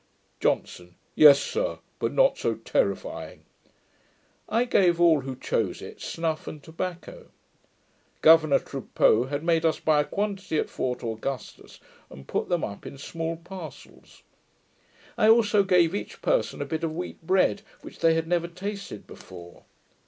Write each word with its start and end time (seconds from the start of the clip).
JOHNSON. 0.39 0.95
'Yes, 1.13 1.39
sir; 1.39 1.77
but 1.99 2.11
not 2.11 2.35
so 2.35 2.55
terrifying.' 2.55 3.43
I 4.49 4.65
gave 4.65 4.99
all 4.99 5.19
who 5.21 5.35
chose 5.35 5.79
it, 5.79 6.01
snuff 6.01 6.47
and 6.47 6.63
tobacco. 6.63 7.27
Governour 8.23 8.57
Trapaud 8.57 9.25
had 9.29 9.43
made 9.43 9.63
us 9.63 9.79
buy 9.79 9.99
a 10.01 10.03
quantity 10.03 10.57
at 10.57 10.71
Fort 10.71 11.03
Augustus, 11.03 11.79
and 12.09 12.27
put 12.27 12.49
them 12.49 12.63
up 12.63 12.87
in 12.87 12.97
small 12.97 13.37
parcels. 13.37 14.23
I 15.19 15.29
also 15.29 15.61
gave 15.63 15.93
each 15.93 16.23
person 16.23 16.63
a 16.63 16.65
bit 16.65 16.83
of 16.83 16.95
wheat 16.95 17.21
bread, 17.21 17.61
which 17.83 17.99
they 17.99 18.15
had 18.15 18.27
never 18.27 18.47
tasted 18.47 19.05
before. 19.05 19.65